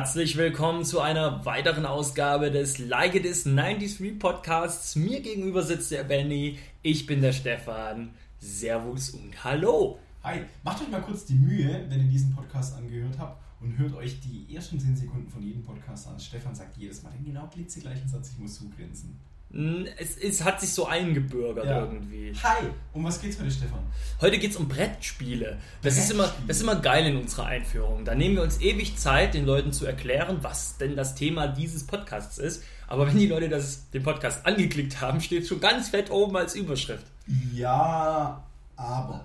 [0.00, 4.96] Herzlich willkommen zu einer weiteren Ausgabe des Like It Is 93 Podcasts.
[4.96, 8.08] Mir gegenüber sitzt der Benny, ich bin der Stefan.
[8.38, 9.98] Servus und Hallo.
[10.24, 13.94] Hi, macht euch mal kurz die Mühe, wenn ihr diesen Podcast angehört habt und hört
[13.94, 16.18] euch die ersten 10 Sekunden von jedem Podcast an.
[16.18, 19.18] Stefan sagt jedes Mal den genau blitzegleichen Satz, ich muss zugrinsen.
[19.52, 21.80] Es, es hat sich so eingebürgert Ja.
[21.80, 22.32] irgendwie.
[22.40, 23.80] Hi, um was geht's heute, Stefan?
[24.20, 25.58] Heute geht es um Brettspiele.
[25.82, 28.04] Das ist, immer, das ist immer geil in unserer Einführung.
[28.04, 31.84] Da nehmen wir uns ewig Zeit, den Leuten zu erklären, was denn das Thema dieses
[31.84, 32.62] Podcasts ist.
[32.86, 36.54] Aber wenn die Leute das, den Podcast angeklickt haben, steht schon ganz fett oben als
[36.54, 37.06] Überschrift.
[37.52, 38.44] Ja,
[38.76, 39.24] aber.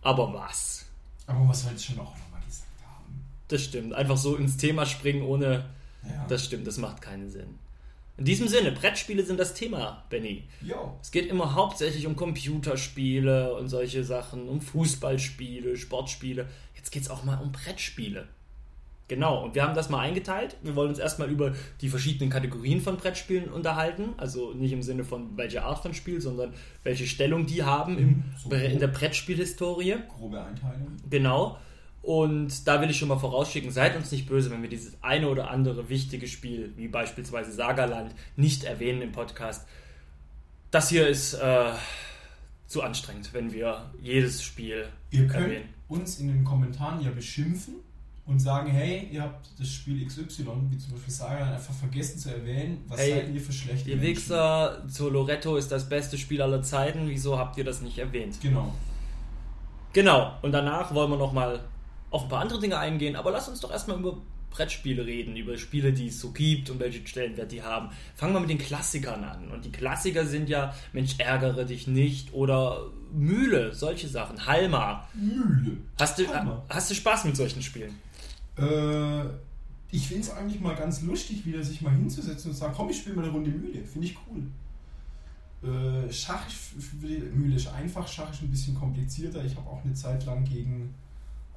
[0.00, 0.86] Aber was?
[1.26, 3.24] Aber was wir jetzt schon auch nochmal gesagt haben.
[3.48, 3.92] Das stimmt.
[3.92, 5.66] Einfach so ins Thema springen ohne.
[6.04, 6.24] Ja.
[6.28, 7.58] Das stimmt, das macht keinen Sinn.
[8.18, 10.44] In diesem Sinne, Brettspiele sind das Thema, Benny.
[10.60, 10.98] Jo.
[11.00, 16.46] Es geht immer hauptsächlich um Computerspiele und solche Sachen, um Fußballspiele, Sportspiele.
[16.76, 18.28] Jetzt geht es auch mal um Brettspiele.
[19.08, 20.56] Genau, und wir haben das mal eingeteilt.
[20.62, 24.14] Wir wollen uns erstmal über die verschiedenen Kategorien von Brettspielen unterhalten.
[24.16, 28.24] Also nicht im Sinne von welche Art von Spiel, sondern welche Stellung die haben im,
[28.38, 29.96] So in der Brettspielhistorie.
[30.08, 30.96] Grobe Einteilung.
[31.10, 31.58] Genau.
[32.02, 35.28] Und da will ich schon mal vorausschicken, seid uns nicht böse, wenn wir dieses eine
[35.28, 39.66] oder andere wichtige Spiel, wie beispielsweise Sagaland, nicht erwähnen im Podcast.
[40.72, 41.66] Das hier ist äh,
[42.66, 45.68] zu anstrengend, wenn wir jedes Spiel Ihr könnt erwähnen.
[45.88, 47.74] uns in den Kommentaren ja beschimpfen
[48.26, 52.30] und sagen, hey, ihr habt das Spiel XY, wie zum Beispiel Saga, einfach vergessen zu
[52.30, 52.82] erwähnen.
[52.88, 54.10] Was Hey, seid ihr für schlechte Ihr Menschen?
[54.16, 57.08] Wichser, zu Loretto ist das beste Spiel aller Zeiten.
[57.08, 58.38] Wieso habt ihr das nicht erwähnt?
[58.40, 58.74] Genau.
[59.92, 60.38] Genau.
[60.42, 61.60] Und danach wollen wir nochmal
[62.12, 63.16] auf ein paar andere Dinge eingehen.
[63.16, 64.18] Aber lasst uns doch erstmal über
[64.50, 67.88] Brettspiele reden, über Spiele, die es so gibt und welche Stellenwert die haben.
[68.14, 69.48] Fangen wir mit den Klassikern an.
[69.50, 74.46] Und die Klassiker sind ja Mensch, ärgere dich nicht oder Mühle, solche Sachen.
[74.46, 75.08] Halma.
[75.14, 75.78] Mühle.
[75.98, 76.62] Hast du, Halma.
[76.68, 77.94] hast du Spaß mit solchen Spielen?
[78.56, 79.24] Äh,
[79.90, 82.90] ich finde es eigentlich mal ganz lustig, wieder sich mal hinzusetzen und zu sagen, komm,
[82.90, 83.84] ich spiele mal eine Runde Mühle.
[83.84, 84.42] Finde ich cool.
[85.62, 86.44] Äh, Schach,
[87.00, 89.44] Mühle ist einfach, Schach ist ein bisschen komplizierter.
[89.44, 90.94] Ich habe auch eine Zeit lang gegen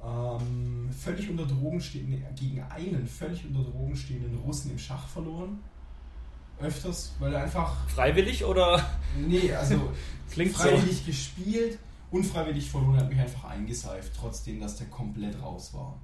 [0.04, 5.58] ähm, völlig unter Drogen stehenden, gegen einen völlig unter Drogen stehenden Russen im Schach verloren.
[6.60, 8.82] Öfters, weil er einfach, Freiwillig oder
[9.18, 9.92] nee, also
[10.30, 10.62] klingt so?
[10.62, 11.78] freiwillig gespielt,
[12.10, 15.98] unfreiwillig verloren, hat mich einfach eingeseift, trotzdem, dass der komplett raus war.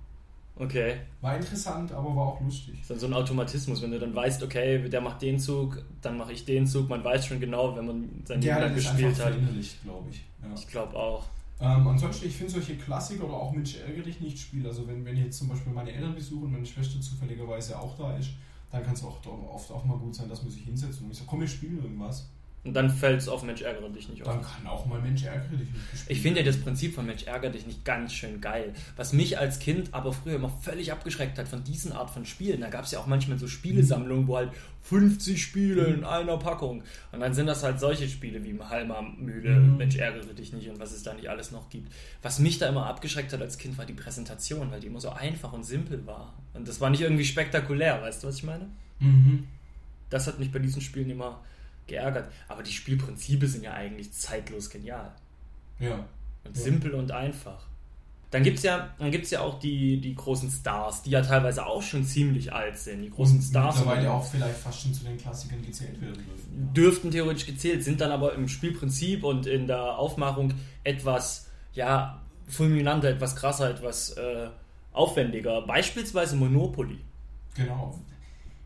[0.56, 0.96] Okay.
[1.22, 2.74] War interessant, aber war auch lustig.
[2.74, 5.82] Das ist dann so ein Automatismus, wenn du dann weißt, okay, der macht den Zug,
[6.02, 6.88] dann mache ich den Zug.
[6.90, 9.32] Man weiß schon genau, wenn man sein Leben lang gespielt hat.
[9.32, 10.22] verinnerlicht, glaube ich.
[10.42, 10.54] Ja.
[10.54, 11.24] Ich glaube auch.
[11.60, 14.68] Ähm, ansonsten, ich finde solche Klassiker oder auch Mensch ärgere nicht Spiele.
[14.68, 17.96] Also wenn, wenn ich jetzt zum Beispiel meine Eltern besuche und meine Schwester zufälligerweise auch
[17.96, 18.30] da ist,
[18.70, 21.18] dann kann es auch oft auch mal gut sein, dass man sich hinsetzt und ich
[21.18, 22.30] sage, komm, wir spielen irgendwas.
[22.64, 24.28] Und dann fällt es auf Mensch, ärgere dich nicht auf.
[24.28, 27.04] Dann kann auch mal Mensch ärgere dich nicht gespielt Ich finde ja das Prinzip von
[27.06, 28.72] Mensch, ärgere dich nicht ganz schön geil.
[28.96, 32.60] Was mich als Kind aber früher immer völlig abgeschreckt hat von diesen Art von Spielen.
[32.60, 34.50] Da gab es ja auch manchmal so Spielesammlungen, wo halt
[34.82, 36.84] 50 Spiele in einer Packung.
[37.10, 39.76] Und dann sind das halt solche Spiele wie Halma Mühle, Mhm.
[39.76, 41.92] Mensch, ärgere dich nicht und was es da nicht alles noch gibt.
[42.22, 45.10] Was mich da immer abgeschreckt hat als Kind war die Präsentation, weil die immer so
[45.10, 46.32] einfach und simpel war.
[46.54, 48.68] Und das war nicht irgendwie spektakulär, weißt du, was ich meine?
[49.00, 49.48] Mhm.
[50.10, 51.40] Das hat mich bei diesen Spielen immer
[51.86, 52.30] geärgert.
[52.48, 55.12] Aber die Spielprinzipe sind ja eigentlich zeitlos genial.
[55.78, 56.04] Ja.
[56.44, 56.62] Und Ja.
[56.62, 57.66] simpel und einfach.
[58.30, 61.66] Dann gibt es ja, dann gibt's ja auch die, die großen Stars, die ja teilweise
[61.66, 63.02] auch schon ziemlich alt sind.
[63.02, 66.72] Die großen Und Stars mittlerweile auch vielleicht fast schon zu den Klassikern gezählt werden dürfen.
[66.74, 73.10] dürften theoretisch gezählt, sind dann aber im Spielprinzip und in der Aufmachung etwas ja, fulminanter,
[73.10, 74.48] etwas krasser, etwas äh,
[74.94, 75.60] aufwendiger.
[75.66, 77.00] Beispielsweise Monopoly.
[77.54, 77.98] Genau.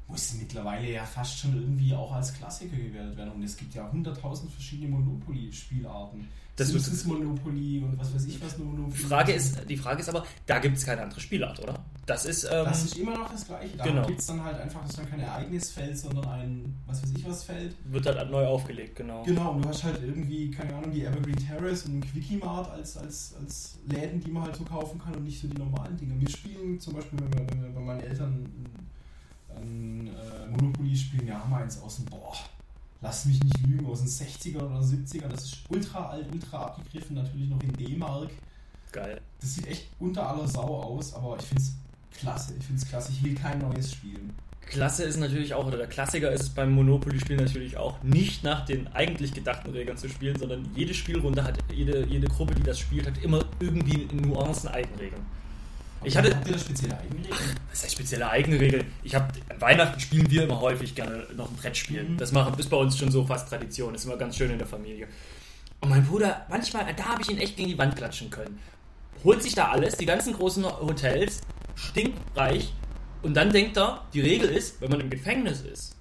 [0.08, 3.32] Muss mittlerweile ja fast schon irgendwie auch als Klassiker gewertet werden.
[3.32, 6.28] Und es gibt ja hunderttausend verschiedene Monopoly-Spielarten.
[6.54, 8.90] Das Simpsons Monopoly und was weiß ich was Monopoly.
[8.96, 11.84] Die Frage ist, die Frage ist aber, da gibt es keine andere Spielart, oder?
[12.06, 13.76] Das ist, ähm, Das ist immer noch das Gleiche.
[13.76, 14.06] Da Genau.
[14.06, 17.28] gibt es dann halt einfach, das ist dann kein Ereignisfeld, sondern ein, was weiß ich
[17.28, 17.76] was Feld.
[17.84, 19.22] wird halt neu aufgelegt, genau.
[19.24, 23.34] Genau, und du hast halt irgendwie, keine Ahnung, die Evergreen Terrace und Quickie-Mart als, als,
[23.38, 26.18] als Läden, die man halt so kaufen kann und nicht so die normalen Dinge.
[26.18, 28.48] Wir spielen zum Beispiel, wenn wir, wenn wir bei meinen Eltern
[29.56, 32.34] ein, äh, Monopoly spielen, ja, haben eins aus dem, boah,
[33.00, 35.28] lass mich nicht lügen, aus den 60er oder 70er.
[35.28, 38.30] Das ist ultra alt, ultra abgegriffen, natürlich noch in D-Mark.
[38.92, 39.20] Geil.
[39.40, 41.72] Das sieht echt unter aller Sau aus, aber ich finde es
[42.18, 42.54] klasse.
[42.58, 43.12] Ich finde es klasse.
[43.12, 44.32] Ich will kein neues spielen.
[44.66, 48.64] Klasse ist natürlich auch, oder der Klassiker ist es beim Monopoly-Spiel natürlich auch, nicht nach
[48.64, 52.80] den eigentlich gedachten Regeln zu spielen, sondern jede Spielrunde hat, jede, jede Gruppe, die das
[52.80, 55.24] spielt, hat immer irgendwie Nuancen Eigenregeln.
[56.06, 57.36] Ich hatte- Habt ihr da spezielle Eigenregeln?
[57.70, 58.86] Was heißt spezielle Eigenregeln?
[59.02, 62.04] Ich habe Weihnachten spielen wir immer häufig gerne noch ein Brettspiel.
[62.04, 62.16] Mhm.
[62.16, 64.66] Das machen ist bei uns schon so fast Tradition, ist immer ganz schön in der
[64.66, 65.08] Familie.
[65.80, 68.58] Und mein Bruder, manchmal, da habe ich ihn echt gegen die Wand klatschen können.
[69.24, 71.40] Holt sich da alles, die ganzen großen Hotels,
[71.74, 72.72] stinkreich,
[73.22, 75.95] Und dann denkt er, die Regel ist, wenn man im Gefängnis ist,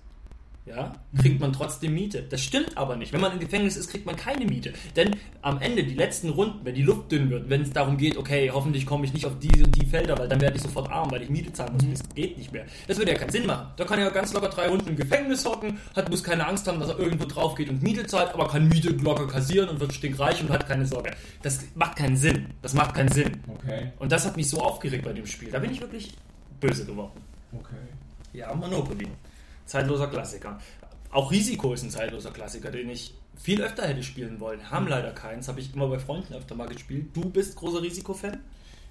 [0.66, 2.24] ja, kriegt man trotzdem Miete.
[2.24, 3.14] Das stimmt aber nicht.
[3.14, 4.74] Wenn man im Gefängnis ist, kriegt man keine Miete.
[4.96, 8.18] Denn am Ende, die letzten Runden, wenn die Luft dünn wird, wenn es darum geht,
[8.18, 10.90] okay, hoffentlich komme ich nicht auf diese und die Felder, weil dann werde ich sofort
[10.90, 12.00] arm, weil ich Miete zahlen muss.
[12.00, 12.66] Das geht nicht mehr.
[12.88, 13.68] Das würde ja keinen Sinn machen.
[13.78, 16.68] Da kann er ja ganz locker drei Runden im Gefängnis hocken, hat, muss keine Angst
[16.68, 19.80] haben, dass er irgendwo drauf geht und Miete zahlt, aber kann Miete locker kassieren und
[19.80, 21.12] wird stinkreich und hat keine Sorge.
[21.44, 22.48] Das macht keinen Sinn.
[22.64, 23.40] Das macht keinen Sinn.
[23.48, 23.92] Okay.
[24.00, 25.52] Und das hat mich so aufgeregt bei dem Spiel.
[25.52, 26.16] Da bin ich wirklich
[26.60, 27.22] böse geworden.
[27.54, 27.76] Okay.
[28.34, 29.08] Ja, Monopoly.
[29.66, 30.60] Zeitloser Klassiker.
[31.12, 34.70] Auch Risiko ist ein zeitloser Klassiker, den ich viel öfter hätte spielen wollen.
[34.70, 37.16] Haben leider keins, habe ich immer bei Freunden öfter mal gespielt.
[37.16, 38.40] Du bist großer Risikofan?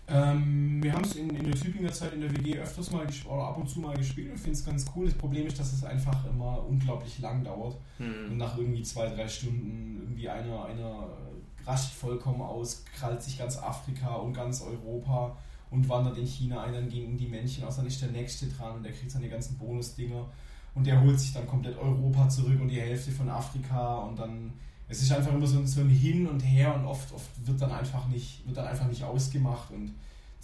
[0.07, 3.33] Ähm, wir haben es in, in der Tübinger Zeit in der WG öfters mal gespielt
[3.33, 5.07] oder ab und zu mal gespielt und finde es ganz cool.
[5.07, 7.77] Das Problem ist, dass es einfach immer unglaublich lang dauert.
[7.97, 8.33] Hm.
[8.33, 11.09] Und nach irgendwie zwei, drei Stunden irgendwie einer, einer
[11.67, 15.37] rascht vollkommen aus, krallt sich ganz Afrika und ganz Europa
[15.71, 18.77] und wandert in China ein, dann gegen die Männchen aus, dann ist der nächste dran
[18.77, 20.27] und der kriegt seine ganzen Bonusdinger
[20.75, 24.53] und der holt sich dann komplett Europa zurück und die Hälfte von Afrika und dann
[24.87, 27.61] es ist einfach immer so, ein- so ein Hin und Her und oft, oft wird
[27.61, 29.93] dann einfach nicht wird dann einfach nicht ausgemacht und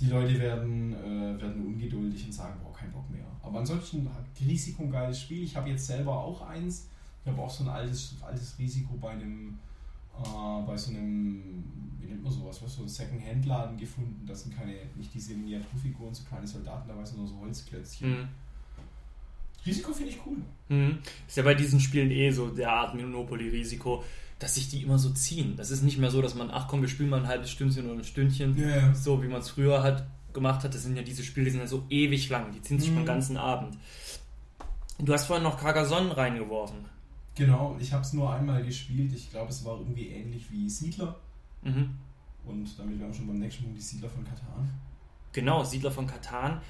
[0.01, 3.27] die Leute werden, äh, werden ungeduldig und sagen, boah, kein Bock mehr.
[3.43, 5.43] Aber ansonsten hat Risiko ein geiles Spiel.
[5.43, 6.87] Ich habe jetzt selber auch eins.
[7.23, 9.59] Ich habe auch so ein altes, altes Risiko bei einem,
[10.19, 11.63] äh, bei so einem,
[11.99, 14.25] wie nennt man sowas, was so ein Second-Hand-Laden gefunden.
[14.27, 18.11] Da sind keine, nicht diese Miniaturfiguren, so kleine Soldaten dabei, sondern so Holzklötzchen.
[18.21, 18.29] Hm.
[19.67, 20.37] Risiko finde ich cool.
[20.69, 20.99] Hm.
[21.29, 24.03] Ist ja bei diesen Spielen eh so der Art Monopoly-Risiko,
[24.39, 25.55] dass sich die immer so ziehen.
[25.57, 27.87] Das ist nicht mehr so, dass man, ach komm, wir spielen mal ein halbes Stündchen
[27.91, 28.57] oder ein Stündchen.
[28.57, 28.95] Ja.
[28.95, 30.75] So wie man es früher hat gemacht hat.
[30.75, 32.53] Das sind ja diese Spiele, die sind ja so ewig lang.
[32.53, 32.95] Die ziehen sich Mhm.
[32.95, 33.77] schon den ganzen Abend.
[34.99, 36.79] Du hast vorhin noch Carcassonne reingeworfen.
[37.35, 39.13] Genau, ich habe es nur einmal gespielt.
[39.15, 41.17] Ich glaube, es war irgendwie ähnlich wie Siedler.
[41.63, 41.91] Mhm.
[42.45, 44.71] Und damit wären wir schon beim nächsten Punkt, die Siedler von Katan.
[45.33, 46.61] Genau, Siedler von Katan.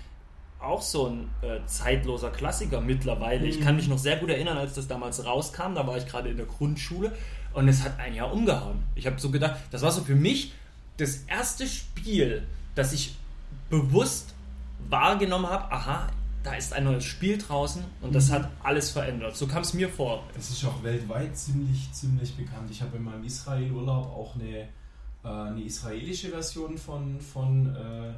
[0.63, 3.47] Auch so ein äh, zeitloser Klassiker mittlerweile.
[3.47, 5.75] Ich kann mich noch sehr gut erinnern, als das damals rauskam.
[5.75, 7.13] Da war ich gerade in der Grundschule
[7.55, 8.83] und es hat ein Jahr umgehauen.
[8.95, 10.53] Ich habe so gedacht, das war so für mich
[10.99, 13.17] das erste Spiel, das ich
[13.71, 14.35] bewusst
[14.91, 15.73] wahrgenommen habe.
[15.73, 16.09] Aha,
[16.43, 18.33] da ist ein neues Spiel draußen und das Mhm.
[18.35, 19.37] hat alles verändert.
[19.37, 20.25] So kam es mir vor.
[20.35, 22.71] Das ist auch weltweit ziemlich, ziemlich bekannt.
[22.71, 24.69] Ich habe in meinem Israel-Urlaub auch eine,
[25.25, 28.13] äh, eine israelische Version von, von, äh,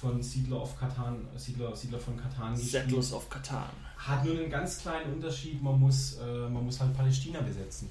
[0.00, 2.70] von Siedler of Katan, Siedler, Siedler von Katan gespielt.
[2.84, 3.70] Settlers of Katan.
[3.96, 7.88] Hat nur einen ganz kleinen Unterschied, man muss, äh, man muss halt Palästina besetzen.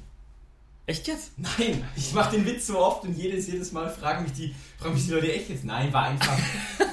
[0.88, 1.31] Echt jetzt?
[1.38, 4.94] Nein, ich mache den Witz so oft und jedes, jedes Mal fragen mich, die, fragen
[4.94, 5.63] mich die Leute echt jetzt.
[5.66, 6.38] Nein, war einfach,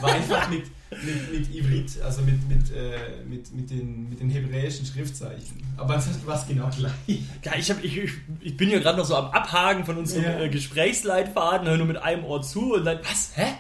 [0.00, 0.64] war einfach mit,
[1.04, 5.62] mit, mit Ivrit, also mit, mit, äh, mit, mit, den, mit den hebräischen Schriftzeichen.
[5.76, 7.20] Aber das war es genau gleich.
[7.44, 10.22] Ja, ich, hab, ich, ich, ich bin hier gerade noch so am Abhaken von unserem
[10.24, 10.40] Ja.
[10.40, 13.32] äh, Gesprächsleitfaden, höre nur mit einem Ohr zu und dann, was?
[13.34, 13.52] Hä?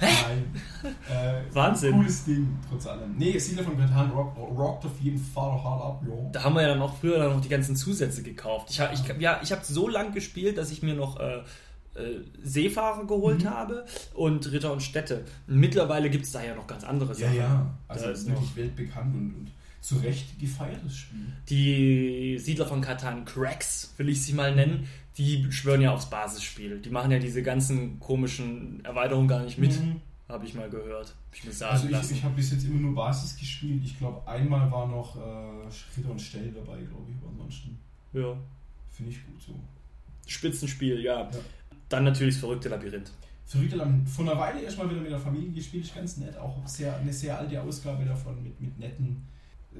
[0.00, 0.54] Nein.
[1.10, 1.94] Äh, Wahnsinn.
[1.94, 3.16] Cooles Ding, trotz allem.
[3.16, 6.28] Nee, Siedler von Katan rock, rockt auf jeden Fall hart ab, jo.
[6.32, 8.68] Da haben wir ja dann auch früher dann noch die ganzen Zusätze gekauft.
[8.70, 11.38] Ich, ich, ja, ich habe so lang gespielt, dass ich mir noch äh,
[11.96, 13.50] äh, Seefahrer geholt Mhm.
[13.50, 13.84] habe
[14.14, 15.24] und Ritter und Städte.
[15.46, 17.36] Mittlerweile gibt es da ja noch ganz andere Ja, Sachen.
[17.36, 17.74] ja.
[17.88, 19.50] Also Da ist wirklich weltbekannt und, und
[19.84, 21.26] zu Recht gefeiertes Spiel.
[21.50, 24.88] Die Siedler von Katan Cracks, will ich sie mal nennen,
[25.18, 26.80] die schwören ja aufs Basisspiel.
[26.80, 30.00] Die machen ja diese ganzen komischen Erweiterungen gar nicht mit, Mhm.
[30.26, 31.08] habe ich mal gehört.
[31.08, 32.14] Hab ich mir sagen Also ich, lassen.
[32.14, 33.82] ich habe bis jetzt immer nur Basis gespielt.
[33.84, 35.20] Ich glaube, einmal war noch äh,
[35.98, 37.16] Ritter und Stell dabei, glaube ich.
[37.22, 37.78] Aber ansonsten
[38.14, 38.34] ja.
[38.90, 39.52] finde ich gut so.
[40.26, 41.24] Spitzenspiel, ja.
[41.24, 41.30] Ja.
[41.90, 43.10] Dann natürlich das verrückte Labyrinth.
[43.44, 44.08] Verrückte Land.
[44.08, 46.34] Vor einer Weile erstmal wieder mit der Familie gespielt, ist ganz nett.
[46.38, 49.22] Auch sehr, eine sehr alte Ausgabe davon mit, mit netten.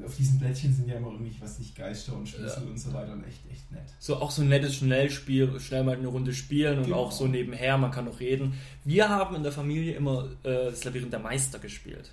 [0.04, 2.70] Auf diesen Blättchen sind ja immer irgendwie, was nicht, Geister und Schlüssel Ja.
[2.70, 3.84] und so weiter und echt, echt nett.
[4.00, 6.96] So auch so ein nettes Schnellspiel, schnell mal eine Runde spielen und Genau.
[6.96, 8.54] auch so nebenher, man kann noch reden.
[8.84, 12.10] Wir haben in der Familie immer äh, das Labyrinth der Meister gespielt.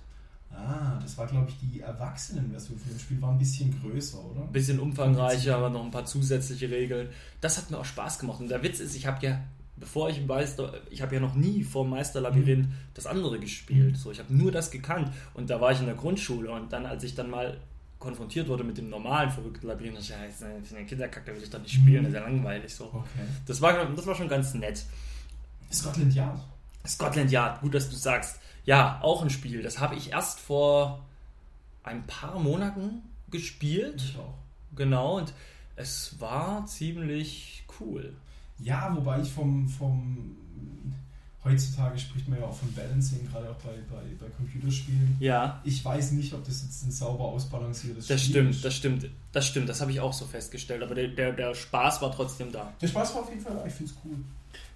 [0.54, 3.20] Ah, das war, glaube ich, die Erwachsenenversion von dem Spiel.
[3.22, 4.42] War ein bisschen größer, oder?
[4.42, 7.08] Ein bisschen umfangreicher, aber noch ein paar zusätzliche Regeln.
[7.40, 8.38] Das hat mir auch Spaß gemacht.
[8.40, 9.40] Und der Witz ist, ich habe ja,
[9.76, 13.96] bevor ich Meister, ich habe ja noch nie vor Meisterlabyrinth das andere gespielt.
[13.96, 15.10] So, ich habe nur das gekannt.
[15.34, 17.58] Und da war ich in der Grundschule und dann, als ich dann mal
[18.02, 21.36] konfrontiert wurde mit dem normalen verrückten Labyrinth, dachte ich, ja, das ist eine Kinderkacke, da
[21.36, 22.86] will ich doch nicht spielen, das ist ja langweilig so.
[22.86, 23.26] Okay.
[23.46, 24.84] Das war, das war schon ganz nett.
[25.72, 26.40] Scotland Yard.
[26.84, 28.40] Scotland Yard, gut, dass du sagst.
[28.64, 29.62] Ja, auch ein Spiel.
[29.62, 31.04] Das habe ich erst vor
[31.84, 34.02] ein paar Monaten gespielt.
[34.02, 34.34] Ich auch.
[34.74, 35.32] Genau, und
[35.76, 38.14] es war ziemlich cool.
[38.58, 40.36] Ja, wobei ich vom, vom
[41.44, 45.16] heutzutage spricht man ja auch von Balancing, gerade auch bei, bei, bei Computerspielen.
[45.20, 48.64] Ja, Ich weiß nicht, ob das jetzt ein sauber ausbalanciertes das Spiel stimmt, ist.
[48.64, 52.00] das stimmt, das stimmt, das habe ich auch so festgestellt, aber der, der, der Spaß
[52.02, 52.72] war trotzdem da.
[52.80, 54.16] Der Spaß war auf jeden Fall da, ich finde es cool.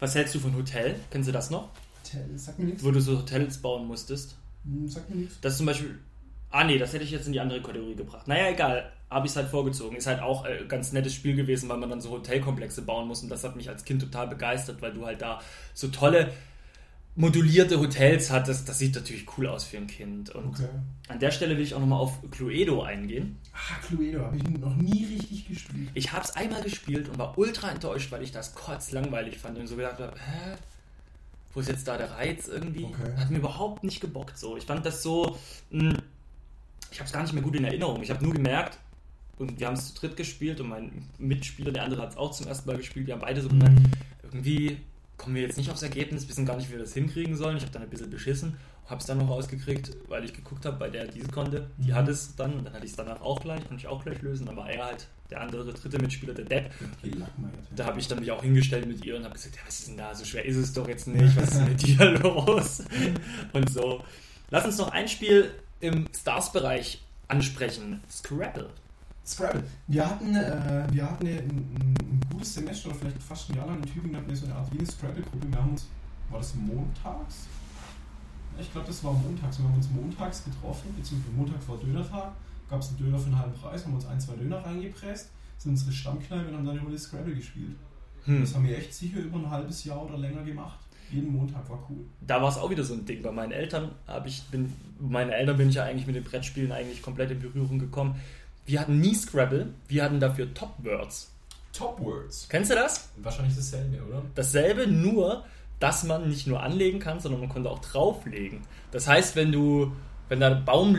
[0.01, 0.97] Was hältst du von Hotel?
[1.11, 1.69] Kennst du das noch?
[2.05, 2.83] Hotel, sag mir nichts.
[2.85, 4.37] Wo du so Hotels bauen musstest.
[4.65, 5.39] Hm, Sag mir nichts.
[5.41, 5.99] Das ist zum Beispiel
[6.51, 8.27] Ah nee, das hätte ich jetzt in die andere Kategorie gebracht.
[8.29, 8.91] Naja, egal.
[9.11, 9.97] Habe ich es halt vorgezogen.
[9.97, 13.09] Ist halt auch ein äh, ganz nettes Spiel gewesen, weil man dann so Hotelkomplexe bauen
[13.09, 13.23] muss.
[13.23, 15.41] Und das hat mich als Kind total begeistert, weil du halt da
[15.75, 16.33] so tolle
[17.17, 18.69] modulierte Hotels hattest.
[18.69, 20.31] Das sieht natürlich cool aus für ein Kind.
[20.31, 20.69] Und Okay.
[21.09, 23.39] an der Stelle will ich auch nochmal auf Cluedo eingehen.
[23.53, 25.89] Ah, Cluedo habe ich noch nie richtig gespielt.
[25.95, 29.67] Ich habe es einmal gespielt und war ultra enttäuscht, weil ich das kotzlangweilig fand und
[29.67, 30.57] so gedacht habe, hä?
[31.55, 32.85] Wo ist jetzt da der Reiz irgendwie?
[32.85, 33.17] Okay.
[33.17, 34.59] Hat mir überhaupt nicht gebockt so.
[34.59, 35.39] Ich fand das so,
[35.71, 35.95] mh,
[36.91, 38.03] ich habe es gar nicht mehr gut in Erinnerung.
[38.03, 38.79] Ich habe nur gemerkt,
[39.39, 42.31] und wir haben es zu dritt gespielt und mein Mitspieler, der andere hat es auch
[42.33, 43.79] zum ersten Mal gespielt, wir haben beide so gemerkt,
[44.23, 44.79] irgendwie
[45.17, 47.57] kommen wir jetzt nicht aufs Ergebnis, wissen gar nicht, wie wir das hinkriegen sollen.
[47.57, 48.57] Ich habe dann ein bisschen beschissen,
[48.89, 51.71] habe es dann noch rausgekriegt, weil ich geguckt habe, bei der diese konnte.
[51.79, 54.03] Die hat es dann, und dann hatte ich es danach auch gleich, konnte ich auch
[54.05, 54.47] gleich lösen.
[54.47, 56.71] Dann war er halt der andere, dritte Mitspieler, der Depp.
[57.75, 59.89] Da habe ich dann mich auch hingestellt mit ihr und habe gesagt, ja, was ist
[59.89, 62.83] denn da, so schwer ist es doch jetzt nicht, was ist denn mit dir los?
[63.53, 64.05] Und so.
[64.51, 68.01] Lass uns noch ein Spiel im Stars-Bereich ansprechen.
[68.09, 68.71] Scrabble.
[69.27, 69.65] Scrabble.
[69.89, 73.67] Wir hatten, äh, wir hatten ein, ein, ein gutes Semester oder vielleicht fast ein Jahr
[73.67, 75.51] lang in Tübingen hatten wir so eine Art wie Scrabble-Gruppe.
[75.51, 75.87] Wir haben uns,
[76.31, 77.47] war das montags?
[78.59, 79.59] Ich glaube, das war montags.
[79.59, 82.33] Wir haben uns montags getroffen, beziehungsweise montags war Dönertag.
[82.71, 85.73] Gab es einen Döner für einen halben Preis, haben uns ein, zwei Döner reingepresst, sind
[85.73, 87.77] unsere Stammkneipe und haben dann eine Runde Scrabble gespielt.
[88.25, 88.41] Hm.
[88.41, 90.79] Das haben wir echt sicher über ein halbes Jahr oder länger gemacht.
[91.11, 92.05] Jeden Montag war cool.
[92.27, 93.23] Da war es auch wieder so ein Ding.
[93.23, 96.73] Bei meinen Eltern habe ich, bin, meine Eltern bin ich ja eigentlich mit den Brettspielen
[96.73, 98.17] eigentlich komplett in Berührung gekommen.
[98.67, 101.33] Wir hatten nie Scrabble, wir hatten dafür Top Words.
[101.73, 102.49] Top Words.
[102.49, 103.11] Kennst du das?
[103.17, 104.23] Wahrscheinlich dasselbe, oder?
[104.35, 105.45] Dasselbe, nur
[105.79, 108.63] dass man nicht nur anlegen kann, sondern man konnte auch drauflegen.
[108.91, 109.93] Das heißt, wenn du,
[110.29, 110.97] wenn da Baum,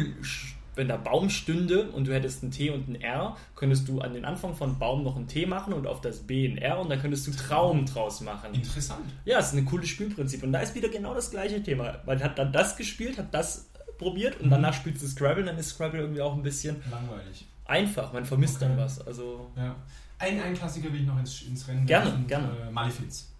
[0.75, 4.13] wenn da Baum stünde und du hättest ein T und ein R, könntest du an
[4.13, 6.89] den Anfang von Baum noch ein T machen und auf das B ein R und
[6.89, 8.53] dann könntest du Traum draus machen.
[8.53, 9.05] Interessant.
[9.25, 11.97] Ja, es ist ein cooles Spielprinzip und da ist wieder genau das gleiche Thema.
[12.05, 15.69] Man hat dann das gespielt, hat das probiert und danach spielst du Scrabble, dann ist
[15.69, 17.47] Scrabble irgendwie auch ein bisschen Langweilig.
[17.67, 18.65] Einfach, man vermisst Okay.
[18.69, 19.05] dann was.
[19.05, 19.75] Also Ja.
[20.19, 22.27] Ein, ein Klassiker will ich noch ins, ins Rennen Gerne, werfen.
[22.27, 22.47] gerne.
[22.67, 23.31] Äh, Malefiz.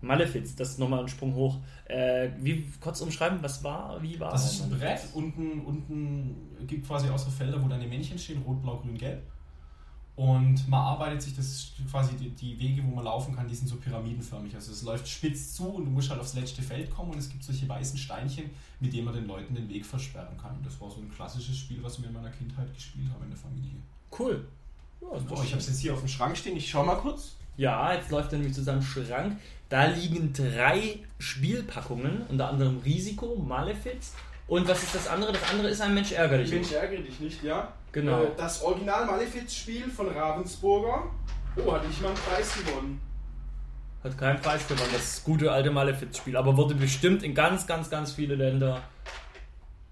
[0.00, 1.58] Malefiz, das ist nochmal ein Sprung hoch.
[1.86, 4.70] Äh, wie kurz umschreiben, was war, wie war Das ist ein?
[4.70, 5.00] Brett.
[5.14, 9.22] Unten, unten gibt quasi auch so Felder, wo deine Männchen stehen: Rot, Blau, Grün, Gelb.
[10.16, 13.54] Und man arbeitet sich, das ist quasi die, die Wege, wo man laufen kann, die
[13.54, 14.54] sind so pyramidenförmig.
[14.54, 17.28] Also es läuft spitz zu und du musst halt aufs letzte Feld kommen und es
[17.28, 20.58] gibt solche weißen Steinchen, mit denen man den Leuten den Weg versperren kann.
[20.64, 23.38] Das war so ein klassisches Spiel, was wir in meiner Kindheit gespielt haben in der
[23.38, 23.76] Familie.
[24.18, 24.48] Cool.
[25.02, 26.56] Ja, Oh, ich habe es jetzt hier auf dem Schrank stehen.
[26.56, 27.36] Ich schau mal kurz.
[27.58, 29.38] Ja, jetzt läuft er nämlich zu seinem Schrank.
[29.68, 34.14] Da liegen drei Spielpackungen, unter anderem Risiko, Malefiz.
[34.48, 35.32] Und was ist das andere?
[35.32, 36.50] Das andere ist ein Mensch ärger dich.
[36.52, 37.72] Mensch, ärgere dich nicht, ja?
[37.92, 38.22] Genau.
[38.24, 41.04] Äh, Das Original Malefiz-Spiel von Ravensburger.
[41.56, 43.00] Oh, hatte ich mal einen Preis gewonnen.
[44.04, 46.36] Hat keinen Preis gewonnen, das gute alte Malefiz-Spiel.
[46.36, 48.82] Aber wurde bestimmt in ganz, ganz, ganz viele Länder,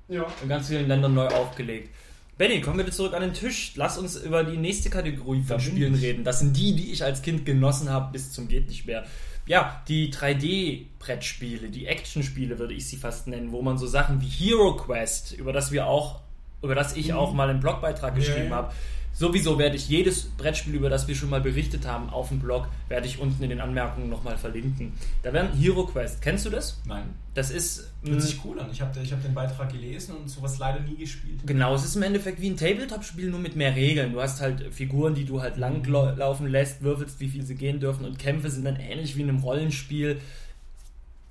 [0.08, 0.26] Ja.
[0.42, 1.90] in ganz vielen Ländern neu aufgelegt.
[2.36, 3.72] Benny, kommen wir zurück an den Tisch.
[3.76, 6.22] Lass uns über die nächste Kategorie von Spielen reden.
[6.24, 9.04] Das sind die, die ich als Kind genossen habe, bis zum geht nicht mehr.
[9.46, 14.26] Ja, die 3D-Brettspiele, die Actionspiele würde ich sie fast nennen, wo man so Sachen wie
[14.28, 16.22] Hero Quest, über das wir auch,
[16.64, 18.56] über das ich auch mal einen Blogbeitrag geschrieben ja.
[18.56, 18.72] habe.
[19.16, 22.66] Sowieso werde ich jedes Brettspiel, über das wir schon mal berichtet haben, auf dem Blog,
[22.88, 24.92] werde ich unten in den Anmerkungen nochmal verlinken.
[25.22, 26.20] Da wäre Hero Quest.
[26.20, 26.80] Kennst du das?
[26.84, 27.04] Nein.
[27.32, 27.92] Das ist.
[28.02, 28.66] Hört mh, sich cool an.
[28.72, 31.38] Ich habe ich hab den Beitrag gelesen und sowas leider nie gespielt.
[31.46, 34.12] Genau, es ist im Endeffekt wie ein Tabletop-Spiel, nur mit mehr Regeln.
[34.14, 37.54] Du hast halt Figuren, die du halt lang lau- laufen lässt, würfelst, wie viel sie
[37.54, 40.20] gehen dürfen und Kämpfe sind dann ähnlich wie in einem Rollenspiel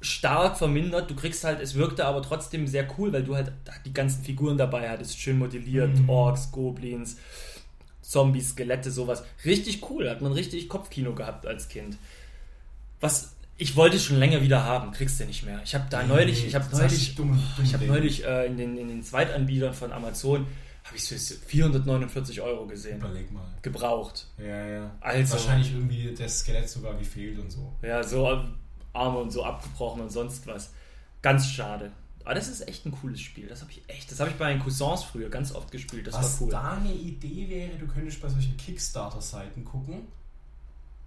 [0.04, 1.10] stark vermindert.
[1.10, 3.52] Du kriegst halt, es wirkte aber trotzdem sehr cool, weil du halt
[3.86, 6.10] die ganzen Figuren dabei hattest, schön modelliert, Mhm.
[6.10, 7.18] Orks, Goblins,
[8.02, 9.24] Zombies, Skelette, sowas.
[9.46, 11.98] Richtig cool, hat man richtig Kopfkino gehabt als Kind.
[13.00, 15.62] Was ich wollte schon länger wieder haben, kriegst du nicht mehr.
[15.64, 18.78] Ich habe da neulich, ich habe neulich dumm, dumm ich habe neulich äh, in, den,
[18.78, 20.48] in den Zweitanbietern von Amazon
[20.84, 22.98] habe ich es für 449 Euro gesehen.
[22.98, 23.46] Überleg mal.
[23.62, 24.28] Gebraucht.
[24.38, 24.92] Ja, ja.
[25.00, 27.72] Also, Wahrscheinlich irgendwie das Skelett sogar gefehlt und so.
[27.82, 28.44] ja, so
[28.94, 30.72] Arme und so abgebrochen und sonst was.
[31.22, 31.92] Ganz schade.
[32.26, 33.48] Aber das ist echt ein cooles Spiel.
[33.48, 36.08] Das habe ich echt, das habe ich bei meinen Cousins früher ganz oft gespielt.
[36.08, 36.52] Das Was war cool.
[36.52, 40.08] da eine Idee wäre, du könntest bei solchen Kickstarter-Seiten gucken.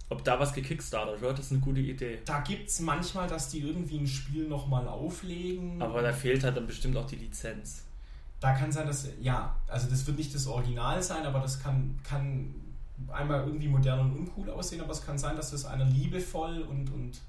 [0.09, 2.19] Ob da was gekickstartet wird, ist eine gute Idee.
[2.23, 5.81] Da gibt es manchmal, dass die irgendwie ein Spiel nochmal auflegen.
[5.81, 7.83] Aber da fehlt halt dann bestimmt auch die Lizenz.
[8.39, 11.99] da kann sein, dass, ja, also das wird nicht das Original sein, aber das kann,
[12.03, 12.53] kann
[13.11, 16.89] einmal irgendwie modern und uncool aussehen, aber es kann sein, dass das einer liebevoll und,
[16.93, 17.19] und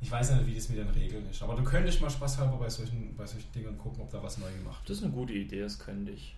[0.00, 1.42] ich weiß nicht, wie das mit den Regeln ist.
[1.42, 4.50] Aber du könntest mal spaßhalber bei solchen, bei solchen Dingern gucken, ob da was neu
[4.52, 6.36] gemacht Das ist eine gute Idee, das könnte ich.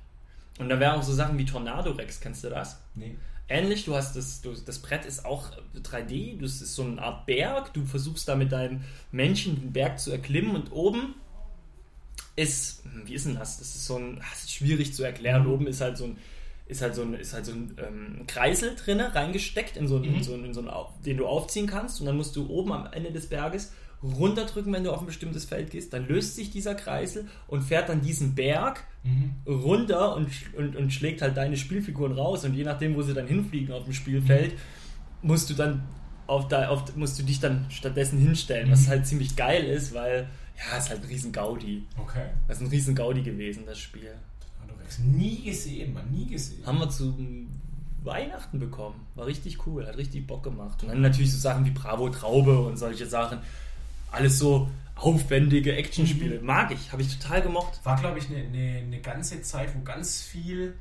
[0.59, 2.81] Und da wären auch so Sachen wie Tornado Rex, kennst du das?
[2.95, 3.17] Nee.
[3.49, 7.26] Ähnlich, du hast das, du, das Brett ist auch 3D, das ist so eine Art
[7.26, 11.14] Berg, du versuchst da mit deinem Männchen den Berg zu erklimmen und oben
[12.37, 13.59] ist, wie ist denn das?
[13.59, 15.47] Das ist so ein, das ist schwierig zu erklären.
[15.47, 16.19] Oben ist halt so ein,
[16.71, 20.15] ist halt so ein, ist halt so ein ähm, Kreisel drinne reingesteckt in so, einen,
[20.17, 20.71] in so, einen, in so einen,
[21.05, 23.73] den du aufziehen kannst und dann musst du oben am Ende des Berges
[24.03, 27.89] runterdrücken, wenn du auf ein bestimmtes Feld gehst, dann löst sich dieser Kreisel und fährt
[27.89, 29.33] dann diesen Berg Mhm.
[29.47, 33.27] runter und, und, und schlägt halt deine Spielfiguren raus und je nachdem, wo sie dann
[33.27, 34.53] hinfliegen auf dem Spielfeld,
[35.23, 35.83] musst du dann
[36.27, 40.29] auf, da, auf musst du dich dann stattdessen hinstellen, was halt ziemlich geil ist, weil
[40.57, 41.87] ja, es ist halt ein riesen Gaudi.
[41.97, 42.27] Okay.
[42.47, 44.15] Das ist ein riesen Gaudi gewesen, das Spiel.
[44.71, 44.99] Adorex.
[44.99, 46.65] Nie gesehen, man, nie gesehen.
[46.67, 47.15] Haben wir zu
[48.03, 49.07] Weihnachten bekommen.
[49.15, 50.83] War richtig cool, hat richtig Bock gemacht.
[50.83, 53.39] Und dann natürlich so Sachen wie Bravo Traube und solche Sachen.
[54.11, 56.41] Alles so aufwendige Actionspiele.
[56.41, 57.81] Mag ich, habe ich total gemocht.
[57.85, 60.75] War, glaube ich, eine ne, ne ganze Zeit, wo ganz viel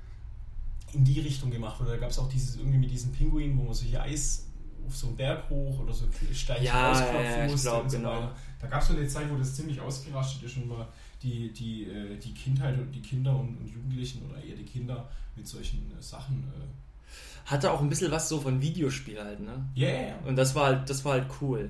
[0.93, 1.91] in die Richtung gemacht wurde.
[1.91, 4.45] Da gab es auch dieses irgendwie mit diesen Pinguinen, wo man so hier Eis
[4.87, 7.89] auf so einen Berg hoch oder so Steinchen Ja, ausklopfen ja, ich musste glaub, und
[7.89, 8.09] so genau.
[8.09, 8.35] weiter.
[8.59, 10.85] Da gab es so eine Zeit, wo das ziemlich ausgerastet ist und man
[11.21, 15.09] die, die, äh, die Kindheit und die Kinder und, und Jugendlichen oder eher die Kinder
[15.35, 16.43] mit solchen äh, Sachen.
[16.55, 19.65] äh, Hatte auch ein bisschen was so von Videospiel halt, ne?
[19.75, 20.15] Ja, ja.
[20.25, 21.69] Und das war halt, das war halt cool.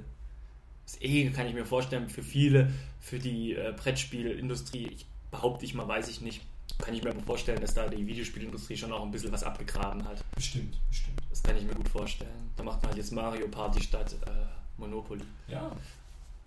[0.85, 5.73] Das eh kann ich mir vorstellen, für viele, für die äh, Brettspielindustrie, ich behaupte ich
[5.73, 6.41] mal, weiß ich nicht,
[6.79, 10.03] kann ich mir aber vorstellen, dass da die Videospielindustrie schon auch ein bisschen was abgegraben
[10.05, 10.23] hat.
[10.35, 11.21] Bestimmt, bestimmt.
[11.29, 12.49] Das kann ich mir gut vorstellen.
[12.55, 14.29] Da macht man halt jetzt Mario Party statt äh,
[14.77, 15.23] Monopoly.
[15.47, 15.71] Ja.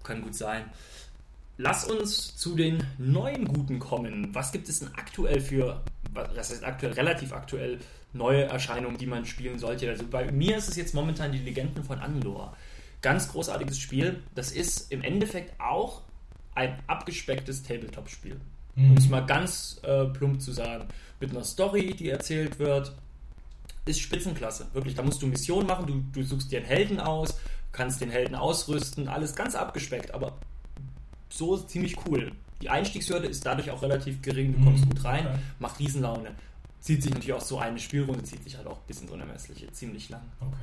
[0.02, 0.64] Kann gut sein.
[1.58, 4.34] Lass uns zu den neuen Guten kommen.
[4.34, 5.82] Was gibt es denn aktuell für,
[6.12, 7.78] was heißt aktuell, relativ aktuell,
[8.12, 9.88] neue Erscheinungen, die man spielen sollte?
[9.88, 12.56] Also bei mir ist es jetzt momentan die Legenden von Andor.
[13.02, 14.22] Ganz großartiges Spiel.
[14.34, 16.02] Das ist im Endeffekt auch
[16.54, 18.40] ein abgespecktes Tabletop-Spiel.
[18.74, 20.88] Um es mal ganz äh, plump zu sagen.
[21.20, 22.94] Mit einer Story, die erzählt wird.
[23.84, 24.66] Ist Spitzenklasse.
[24.72, 27.38] Wirklich, da musst du Missionen machen, du, du suchst dir einen Helden aus,
[27.72, 30.38] kannst den Helden ausrüsten, alles ganz abgespeckt, aber
[31.32, 32.32] so ziemlich cool.
[32.60, 35.26] Die Einstiegshürde ist dadurch auch relativ gering, du kommst Mhm, gut rein,
[35.58, 36.30] macht Riesenlaune.
[36.80, 40.08] Zieht sich natürlich auch so eine Spielrunde, zieht sich halt auch bis ins Unermessliche, ziemlich
[40.10, 40.22] lang.
[40.40, 40.56] Okay.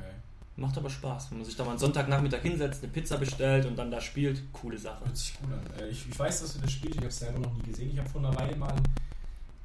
[0.56, 3.76] Macht aber Spaß, wenn man sich da mal einen Sonntagnachmittag hinsetzt, eine Pizza bestellt und
[3.78, 5.04] dann da spielt, coole Sache.
[5.04, 5.60] Hört sich gut an.
[5.82, 7.90] Äh, Ich, ich weiß, dass du das spielst, ich habe es selber noch nie gesehen.
[7.92, 8.74] Ich habe vor einer Weile mal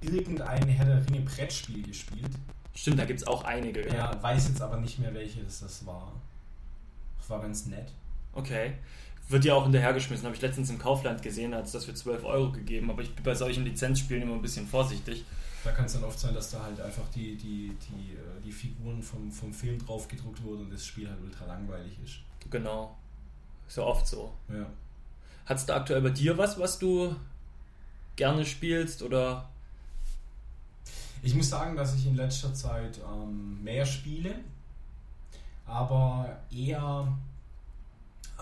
[0.01, 2.31] irgendein Herr der Ringe Brettspiel gespielt.
[2.73, 3.87] Stimmt, da gibt es auch einige.
[3.93, 6.11] Ja, weiß jetzt aber nicht mehr, welches das war.
[7.19, 7.91] Das war ganz nett.
[8.33, 8.73] Okay.
[9.27, 12.23] Wird ja auch hinterhergeschmissen, habe ich letztens im Kaufland gesehen, hat es das für 12
[12.25, 15.25] Euro gegeben, aber ich bin bei solchen Lizenzspielen immer ein bisschen vorsichtig.
[15.63, 18.51] Da kann es dann oft sein, dass da halt einfach die, die, die, äh, die
[18.51, 22.19] Figuren vom, vom Film drauf gedruckt wurden und das Spiel halt ultra langweilig ist.
[22.51, 22.95] Genau.
[23.67, 24.31] Ist ja oft so.
[24.47, 24.67] Ja.
[25.45, 27.15] Hat es da aktuell bei dir was, was du
[28.15, 29.49] gerne spielst oder
[31.23, 34.35] Ich muss sagen, dass ich in letzter Zeit ähm, mehr spiele,
[35.65, 37.07] aber eher,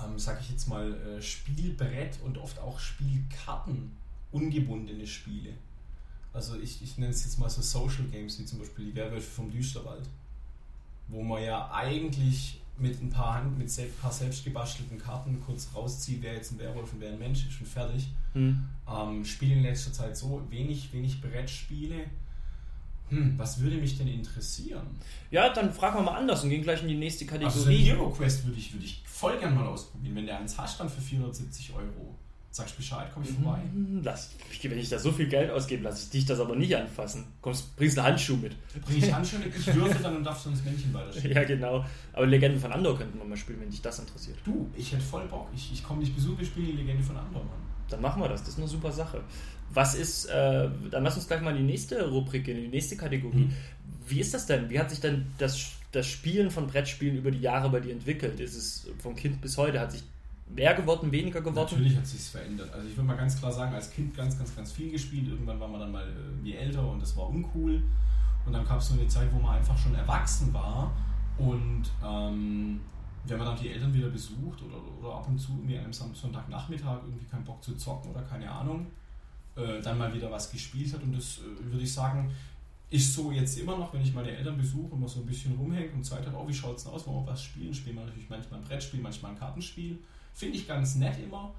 [0.01, 3.91] ähm, sag ich jetzt mal, äh, Spielbrett und oft auch Spielkarten
[4.31, 5.53] ungebundene Spiele.
[6.33, 9.29] Also ich, ich nenne es jetzt mal so Social Games, wie zum Beispiel die Werwölfe
[9.29, 10.09] vom Düsterwald,
[11.07, 15.69] wo man ja eigentlich mit ein paar, Hand, mit ein paar selbst gebastelten Karten kurz
[15.75, 18.07] rauszieht, wer jetzt ein Werwolf und wer ein Mensch ist und fertig.
[18.33, 18.65] hm.
[18.89, 22.05] Ähm, spiele in letzter Zeit so wenig, wenig Brettspiele.
[23.09, 24.87] Hm, was würde mich denn interessieren?
[25.29, 27.75] Ja, dann fragen wir mal anders und gehen gleich in die nächste Also so ein
[27.75, 27.83] Kategorie.
[27.83, 30.15] Hero Quest würde ich, würde ich voll gern mal ausprobieren.
[30.15, 32.15] Wenn der eins hast, dann für 470 Euro.
[32.51, 33.59] Sagst Bescheid, komm ich vorbei.
[33.73, 34.29] Hm, Lass,
[34.61, 37.25] wenn ich da so viel Geld ausgebe, lasse ich dich das aber nicht anfassen.
[37.41, 38.55] Kommst, bringst einen Handschuh mit.
[38.85, 41.31] Bring ich Handschuhe mit, ich würfe dann und darfst du ins Männchen weiterschieben.
[41.31, 41.83] Ja, genau.
[42.13, 44.37] Aber Legenden von Andor könnten wir mal spielen, wenn dich das interessiert.
[44.45, 45.49] Du, ich hätte voll Bock.
[45.55, 47.57] Ich, ich komme dich besuchen, wir spielen die Legende von Andor, Mann.
[47.89, 48.41] Dann machen wir das.
[48.41, 49.23] Das ist eine super Sache.
[49.73, 52.69] Was ist, äh, dann lass uns gleich mal in die nächste Rubrik gehen, in die
[52.69, 53.45] nächste Kategorie.
[53.45, 53.53] Mhm.
[54.07, 54.69] Wie ist das denn?
[54.69, 58.39] Wie hat sich denn das, das Spielen von Brettspielen über die Jahre bei dir entwickelt?
[58.39, 59.79] Ist es vom Kind bis heute?
[59.79, 60.03] Hat sich
[60.47, 61.69] mehr geworden, weniger geworden?
[61.71, 62.71] Natürlich hat sich's verändert.
[62.73, 65.27] Also ich würde mal ganz klar sagen, als Kind ganz, ganz, ganz viel gespielt.
[65.27, 67.81] Irgendwann war man dann mal irgendwie älter und das war uncool.
[68.45, 70.91] Und dann gab es so eine Zeit, wo man einfach schon erwachsen war.
[71.37, 72.81] Und ähm,
[73.25, 76.99] wenn man dann die Eltern wieder besucht oder, oder ab und zu irgendwie am Sonntagnachmittag
[77.03, 78.87] irgendwie keinen Bock zu zocken oder keine Ahnung,
[79.55, 81.03] äh, dann mal wieder was gespielt hat.
[81.03, 82.31] Und das äh, würde ich sagen,
[82.89, 85.55] ist so jetzt immer noch, wenn ich meine Eltern besuche und man so ein bisschen
[85.55, 87.73] rumhängt und Zeit hat, oh, wie schaut es denn aus, wollen wir was spielen?
[87.73, 89.97] Spielen wir natürlich manchmal ein Brettspiel, manchmal ein Kartenspiel.
[90.33, 91.53] Finde ich ganz nett immer.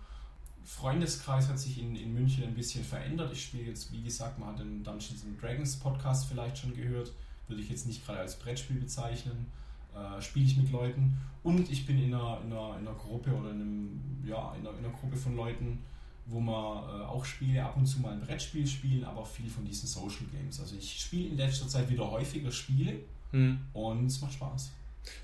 [0.64, 3.32] Freundeskreis hat sich in, in München ein bisschen verändert.
[3.32, 7.12] Ich spiele jetzt, wie gesagt, man hat den Dungeons and Dragons Podcast vielleicht schon gehört.
[7.48, 9.46] Würde ich jetzt nicht gerade als Brettspiel bezeichnen.
[9.94, 11.18] Äh, spiele ich mit Leuten.
[11.42, 14.66] Und ich bin in einer, in einer, in einer Gruppe oder in, einem, ja, in,
[14.66, 15.80] einer, in einer Gruppe von Leuten,
[16.26, 16.54] wo man
[16.88, 20.26] äh, auch Spiele ab und zu mal ein Brettspiel spielen, aber viel von diesen Social
[20.32, 20.58] Games.
[20.60, 22.94] Also ich spiele in letzter Zeit wieder häufiger Spiele
[23.32, 23.58] Hm.
[23.72, 24.70] und es macht Spaß.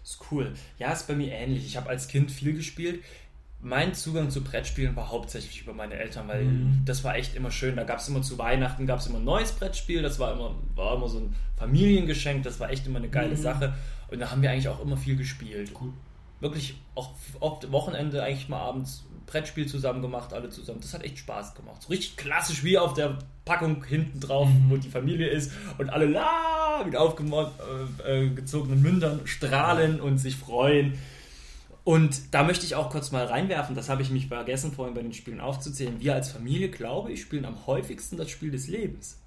[0.05, 0.53] Ist cool.
[0.79, 1.65] Ja, ist bei mir ähnlich.
[1.65, 3.03] Ich habe als Kind viel gespielt.
[3.63, 6.83] mein Zugang zu Brettspielen war hauptsächlich über meine Eltern, weil Mhm.
[6.87, 7.77] das war echt immer schön.
[7.77, 10.01] Da gab es immer zu Weihnachten gab es immer ein neues Brettspiel.
[10.01, 12.43] Das war immer, war immer so ein Familiengeschenk.
[12.43, 13.43] Das war echt immer eine geile Mhm.
[13.43, 13.75] Sache.
[14.11, 15.73] Und da haben wir eigentlich auch immer viel gespielt.
[15.79, 15.93] Cool.
[16.41, 20.81] Wirklich auch oft Wochenende eigentlich mal abends Brettspiel zusammen gemacht, alle zusammen.
[20.81, 21.83] Das hat echt Spaß gemacht.
[21.83, 24.71] So richtig klassisch wie auf der Packung hinten drauf, Mhm.
[24.71, 27.53] wo die Familie ist und alle la mit aufgezogenen
[28.05, 30.99] äh, äh, Mündern strahlen und sich freuen.
[31.85, 35.03] Und da möchte ich auch kurz mal reinwerfen, das habe ich mich vergessen vorhin bei
[35.03, 35.99] den Spielen aufzuzählen.
[36.01, 39.19] Wir als Familie, glaube ich, spielen am häufigsten das Spiel des Lebens.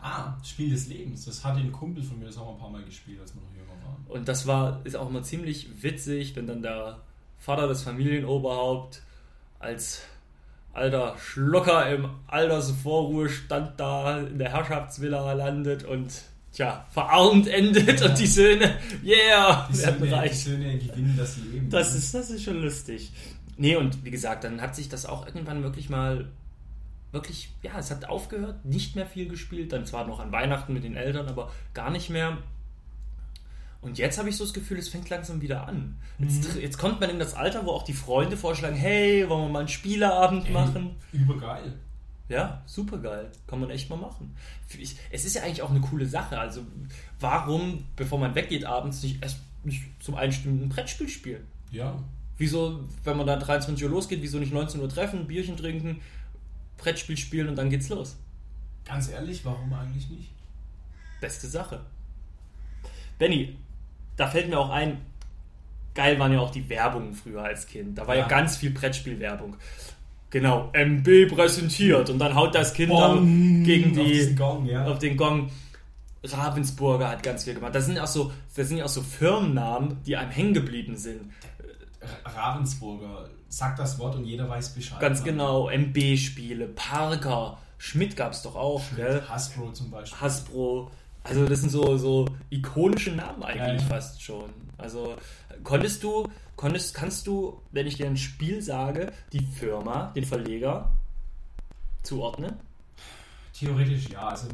[0.00, 1.24] Ah, Spiel des Lebens.
[1.24, 3.40] Das hatte ein Kumpel von mir, das haben wir ein paar Mal gespielt, als wir
[3.40, 4.04] noch jünger waren.
[4.08, 6.98] Und das war, ist auch immer ziemlich witzig, wenn dann der
[7.38, 9.02] Vater des Familienoberhaupt
[9.58, 10.02] als
[10.72, 16.10] alter Schlucker im Altersvorruhestand da in der Herrschaftsvilla landet und
[16.52, 20.44] tja, verarmt endet und die Söhne, yeah, Die werden Söhne, die reich.
[20.44, 21.70] Söhne gewinnen das Leben.
[21.70, 21.98] Das ne?
[21.98, 23.12] ist, das ist schon lustig.
[23.56, 26.30] Nee, und wie gesagt, dann hat sich das auch irgendwann wirklich mal,
[27.12, 30.84] wirklich, ja, es hat aufgehört, nicht mehr viel gespielt, dann zwar noch an Weihnachten mit
[30.84, 32.38] den Eltern, aber gar nicht mehr.
[33.82, 35.96] Und jetzt habe ich so das Gefühl, es fängt langsam wieder an.
[36.18, 39.48] Jetzt, jetzt kommt man in das Alter, wo auch die Freunde vorschlagen, hey, wollen wir
[39.48, 40.96] mal einen Spieleabend Ey, machen?
[41.12, 41.74] Übergeil.
[42.28, 43.30] Ja, super geil.
[43.46, 44.34] Kann man echt mal machen.
[44.78, 46.38] Ich, es ist ja eigentlich auch eine coole Sache.
[46.38, 46.62] Also,
[47.20, 51.44] warum, bevor man weggeht abends, nicht erst nicht zum Einstimmen ein Brettspiel spielen?
[51.70, 51.98] Ja.
[52.38, 56.00] Wieso, wenn man da 23 Uhr losgeht, wieso nicht 19 Uhr treffen, Bierchen trinken,
[56.82, 58.16] Brettspiel spielen und dann geht's los?
[58.84, 60.30] Ganz ehrlich, warum eigentlich nicht?
[61.20, 61.80] Beste Sache.
[63.18, 63.56] Benny,
[64.16, 65.00] da fällt mir auch ein,
[65.94, 67.96] geil waren ja auch die Werbungen früher als Kind.
[67.98, 68.28] Da war ja, Ja.
[68.28, 69.56] ganz viel Brettspielwerbung.
[70.30, 74.84] Genau, MB präsentiert und dann haut das Kind dann gegen Auf die diesen Gong, ja.
[74.86, 75.50] auf den Gong.
[76.24, 77.74] Ravensburger hat ganz viel gemacht.
[77.74, 81.32] Das sind auch so, das sind ja auch so Firmennamen, die einem hängen geblieben sind.
[82.24, 83.28] Ravensburger.
[83.52, 84.98] Sagt das Wort und jeder weiß Bescheid.
[84.98, 85.26] Ganz ne?
[85.26, 89.22] genau, MB-Spiele, Parker, Schmidt gab es doch auch, gell?
[89.28, 90.18] Hasbro zum Beispiel.
[90.18, 90.90] Hasbro.
[91.22, 93.94] Also das sind so, so ikonische Namen eigentlich Ja, ja.
[93.94, 94.48] fast schon.
[94.78, 95.16] Also
[95.64, 100.90] konntest du, konntest, kannst du, wenn ich dir ein Spiel sage, die Firma, den Verleger
[102.04, 102.54] zuordnen?
[103.52, 104.28] Theoretisch ja.
[104.28, 104.48] Also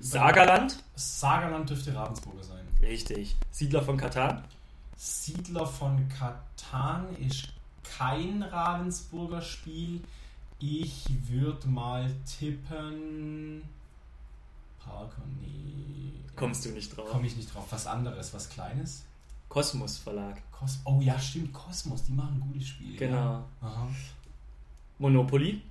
[0.00, 0.82] Sagerland?
[0.96, 2.66] Sagerland dürfte Ravensburger sein.
[2.82, 3.36] Richtig.
[3.52, 4.42] Siedler von Katan?
[4.96, 7.52] Siedler von Katan ist
[7.96, 10.00] kein Ravensburger Spiel.
[10.58, 13.62] Ich würde mal tippen.
[14.78, 16.12] Parker, nee.
[16.34, 17.08] Kommst du nicht drauf.
[17.10, 17.66] Komme ich nicht drauf.
[17.70, 19.04] Was anderes, was Kleines?
[19.48, 20.42] Kosmos Verlag.
[20.52, 22.96] Kos oh ja, stimmt, Kosmos, die machen ein gutes Spiel.
[22.96, 23.44] Genau.
[23.62, 23.88] Ja.
[24.98, 25.62] Monopoly?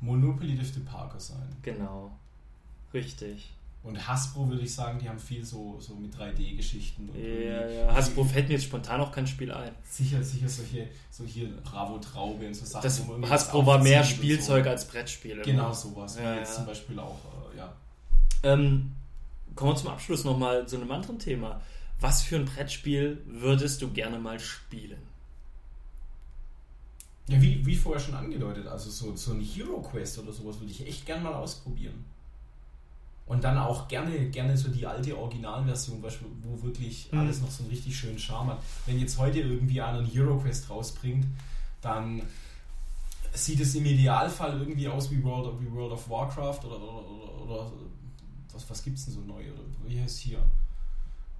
[0.00, 1.48] Monopoly dürfte Parker sein.
[1.62, 2.10] Genau.
[2.92, 3.50] Richtig.
[3.82, 7.08] Und Hasbro würde ich sagen, die haben viel so, so mit 3D-Geschichten.
[7.08, 7.94] und Ja, ja.
[7.94, 9.74] Hasbro fällt mir jetzt spontan auch kein Spiel ein.
[9.88, 12.82] Sicher, sicher solche, so hier Bravo Traube und so Sachen.
[12.82, 14.70] Das Hasbro war mehr Spielzeug so.
[14.70, 15.42] als Brettspiele.
[15.42, 16.18] Genau sowas.
[16.22, 16.56] Ja, jetzt ja.
[16.56, 17.18] zum Beispiel auch,
[17.54, 17.72] äh, ja.
[18.42, 18.92] Ähm,
[19.54, 21.62] kommen wir zum Abschluss nochmal zu einem anderen Thema.
[22.00, 24.98] Was für ein Brettspiel würdest du gerne mal spielen?
[27.28, 30.72] Ja, wie, wie vorher schon angedeutet, also so, so ein Hero Quest oder sowas würde
[30.72, 32.04] ich echt gern mal ausprobieren.
[33.30, 36.02] Und dann auch gerne, gerne so die alte Originalversion,
[36.42, 37.18] wo wirklich Mhm.
[37.20, 38.58] alles noch so einen richtig schönen Charme hat.
[38.86, 41.24] Wenn jetzt heute irgendwie einer einen Hero Quest rausbringt,
[41.80, 42.22] dann
[43.32, 47.42] sieht es im Idealfall irgendwie aus wie World of, wie World of Warcraft oder, oder,
[47.44, 47.72] oder,
[48.52, 49.44] was, was gibt es denn so neu?
[49.52, 50.38] Oder wie heißt hier?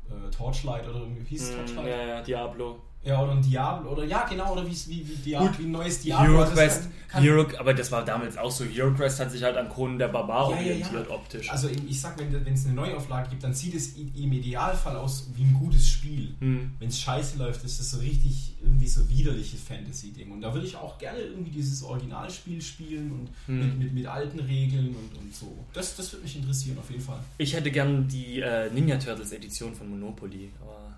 [0.09, 1.87] Äh, Torchlight oder irgendwie, hieß Hm, Torchlight?
[1.89, 2.79] ja, ja, Diablo.
[3.03, 5.59] Ja, oder ein Diablo, oder ja, genau, oder wie, wie, wie, Dia Gut.
[5.59, 6.45] wie ein neues Diablo.
[6.45, 6.81] Hero Also
[7.15, 8.65] Hero, aber das war damals auch so.
[8.65, 10.69] Hero Quest hat sich halt an Kronen der Barbar Ja, ja, ja.
[10.75, 11.51] orientiert optisch.
[11.51, 15.43] Also ich sag, wenn es eine Neuauflage gibt, dann sieht es im Idealfall aus wie
[15.45, 16.35] ein gutes Spiel.
[16.41, 16.73] Hm.
[16.79, 20.31] Wenn es scheiße läuft, ist das so richtig irgendwie so widerliches Fantasy-Ding.
[20.31, 23.59] Und da würde ich auch gerne irgendwie dieses Originalspiel spielen und Hm.
[23.61, 25.57] mit, mit, mit alten Regeln und, und so.
[25.73, 27.21] Das, das würde mich interessieren, auf jeden Fall.
[27.39, 30.90] Ich hätte gern die äh, Ninja Turtles Edition von Monopoly, aber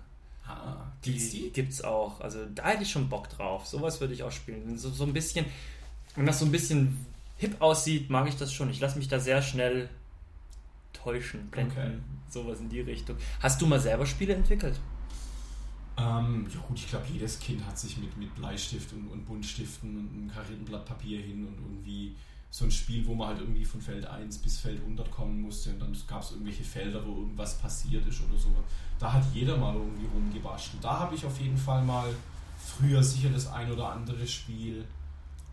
[0.53, 1.49] Ah, die, gibt's die?
[1.49, 2.21] gibt's auch.
[2.21, 3.65] Also da hätte ich schon Bock drauf.
[3.65, 4.77] Sowas würde ich auch spielen.
[4.77, 5.45] So, so ein bisschen,
[6.15, 7.05] wenn das so ein bisschen
[7.37, 8.69] hip aussieht, mag ich das schon.
[8.69, 9.89] Ich lasse mich da sehr schnell
[10.93, 11.71] täuschen, blenden.
[11.71, 11.91] Okay.
[12.29, 13.17] Sowas in die Richtung.
[13.39, 14.79] Hast du mal selber Spiele entwickelt?
[15.97, 19.97] Ähm, ja gut, ich glaube, jedes Kind hat sich mit, mit Bleistift und, und Buntstiften
[19.97, 22.15] und einem Karrierenblatt Papier hin und irgendwie
[22.53, 25.71] so ein Spiel, wo man halt irgendwie von Feld 1 bis Feld 100 kommen musste
[25.71, 28.49] und dann gab es irgendwelche Felder, wo irgendwas passiert ist oder so.
[28.99, 30.83] Da hat jeder mal irgendwie rumgebastelt.
[30.83, 32.13] Da habe ich auf jeden Fall mal
[32.59, 34.85] früher sicher das ein oder andere Spiel,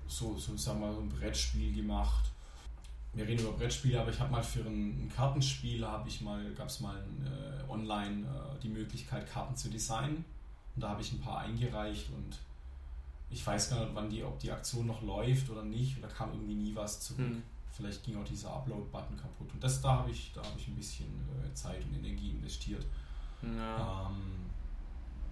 [0.06, 2.32] so, so sagen wir mal, so ein Brettspiel gemacht.
[3.14, 6.52] Wir reden über Brettspiele, aber ich habe mal für ein, ein Kartenspiel, habe ich mal,
[6.52, 10.22] gab es mal ein, äh, online äh, die Möglichkeit, Karten zu designen.
[10.74, 12.36] Und da habe ich ein paar eingereicht und
[13.30, 16.02] ich weiß gar nicht, wann die, ob die Aktion noch läuft oder nicht.
[16.02, 17.20] Da kam irgendwie nie was zurück.
[17.26, 17.42] Hm.
[17.72, 19.48] Vielleicht ging auch dieser Upload-Button kaputt.
[19.54, 22.84] Und das da habe ich, da habe ich ein bisschen äh, Zeit und Energie investiert.
[23.42, 24.08] Ja.
[24.10, 24.16] Ähm,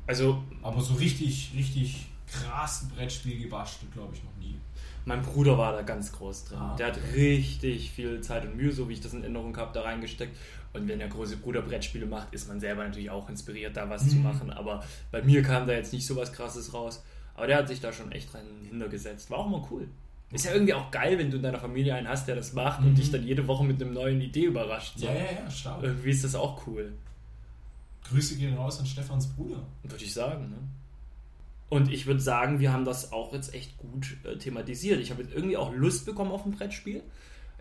[0.07, 4.57] Also, aber so richtig, richtig krass ein Brettspiel gebastelt, glaube ich, noch nie.
[5.05, 6.59] mein Bruder war da ganz groß drin.
[6.59, 9.73] Ah, Der hat richtig viel Zeit und Mühe, so wie ich das in Erinnerung habe,
[9.75, 10.37] da reingesteckt.
[10.75, 14.09] Und wenn der große Bruder Brettspiele macht, ist man selber natürlich auch inspiriert, da was
[14.09, 14.23] zu Mhm.
[14.23, 14.51] machen.
[14.51, 17.03] Aber bei mir kam da jetzt nicht so was Krasses raus.
[17.39, 19.31] Aber der hat sich da schon echt dran hintergesetzt.
[19.31, 19.89] War auch mal cool.
[20.33, 22.81] Ist ja irgendwie auch geil, wenn du in deiner Familie einen hast, der das macht
[22.81, 22.95] und Mhm.
[22.97, 24.99] dich dann jede Woche mit einer neuen Idee überrascht.
[24.99, 25.07] So.
[25.07, 25.83] Ja, ja, ja, stark.
[25.83, 26.93] Irgendwie ist das auch cool.
[28.11, 29.61] Grüße gehen raus an Stefans Bruder.
[29.85, 30.51] Würde ich sagen.
[30.51, 30.57] Ne?
[31.71, 35.01] Und ich würde sagen, wir haben das auch jetzt echt gut äh, thematisiert.
[35.01, 37.03] Ich habe jetzt irgendwie auch Lust bekommen auf ein Brettspiel.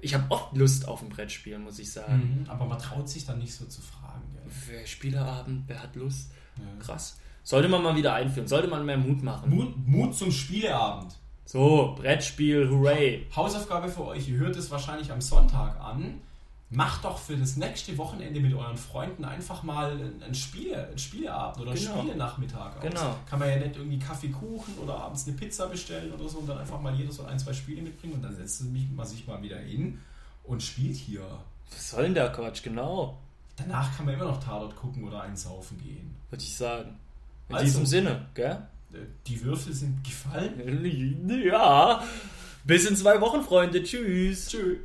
[0.01, 2.45] Ich habe oft Lust auf ein Brettspiel, muss ich sagen.
[2.47, 4.21] Aber man traut sich dann nicht so zu fragen.
[4.33, 4.43] Gell?
[4.67, 6.31] Wer Spieleabend, wer hat Lust?
[6.57, 6.63] Ja.
[6.85, 7.17] Krass.
[7.47, 9.49] Sollte man mal wieder einführen, sollte man mehr Mut machen.
[9.49, 11.15] Mut, Mut zum Spieleabend.
[11.45, 13.25] So, Brettspiel, hooray.
[13.33, 16.19] Hausaufgabe für euch, ihr hört es wahrscheinlich am Sonntag an.
[16.69, 21.61] Macht doch für das nächste Wochenende mit euren Freunden einfach mal ein, Spiele, ein Spieleabend
[21.61, 21.99] oder ein Genau.
[21.99, 22.81] Spiele-Nachmittag aus.
[22.81, 23.15] Genau.
[23.29, 26.49] Kann man ja nicht irgendwie Kaffee, Kuchen oder abends eine Pizza bestellen oder so und
[26.49, 28.61] dann einfach mal jeder so ein, zwei Spiele mitbringen und dann setzt
[28.93, 29.99] man sich mal wieder hin
[30.43, 31.21] und spielt hier.
[31.71, 32.61] Was soll denn der Quatsch?
[32.61, 33.17] Genau,
[33.55, 36.13] Danach kann man immer noch Tatort gucken oder einsaufen gehen.
[36.29, 36.99] würde ich sagen.
[37.49, 37.65] In Also.
[37.65, 38.57] diesem Sinne, gell?
[38.93, 41.41] Äh, Die Würfel sind gefallen.
[41.43, 42.03] Ja.
[42.63, 43.81] Bis in zwei Wochen, Freunde.
[43.83, 44.49] Tschüss.
[44.49, 44.77] Tschüss.